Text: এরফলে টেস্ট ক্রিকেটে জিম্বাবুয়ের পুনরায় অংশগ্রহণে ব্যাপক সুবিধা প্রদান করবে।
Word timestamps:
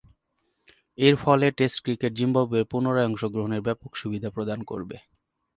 এরফলে 0.97 1.47
টেস্ট 1.57 1.77
ক্রিকেটে 1.83 2.15
জিম্বাবুয়ের 2.17 2.69
পুনরায় 2.71 3.07
অংশগ্রহণে 3.09 3.57
ব্যাপক 3.67 3.91
সুবিধা 4.01 4.29
প্রদান 4.35 4.59
করবে। 4.63 4.97